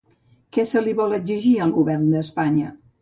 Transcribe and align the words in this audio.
Què 0.55 0.63
se 0.69 0.81
li 0.85 0.95
vol 1.01 1.13
exigir 1.17 1.53
al 1.67 1.75
govern 1.77 2.09
d'Espanya? 2.15 2.73